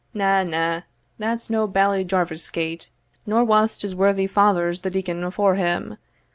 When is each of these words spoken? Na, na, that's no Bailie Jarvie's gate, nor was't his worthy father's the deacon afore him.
Na, 0.15 0.41
na, 0.41 0.81
that's 1.19 1.47
no 1.47 1.67
Bailie 1.67 2.03
Jarvie's 2.03 2.49
gate, 2.49 2.89
nor 3.27 3.43
was't 3.45 3.83
his 3.83 3.93
worthy 3.93 4.25
father's 4.25 4.81
the 4.81 4.89
deacon 4.89 5.23
afore 5.23 5.53
him. 5.53 5.95